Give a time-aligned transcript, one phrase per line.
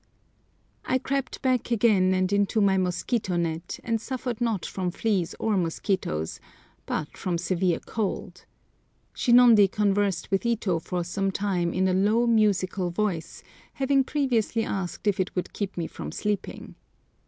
[0.83, 5.55] I crept back again and into my mosquito net, and suffered not from fleas or
[5.57, 6.39] mosquitoes,
[6.87, 8.45] but from severe cold.
[9.13, 13.43] Shinondi conversed with Ito for some time in a low musical voice,
[13.73, 16.73] having previously asked if it would keep me from sleeping.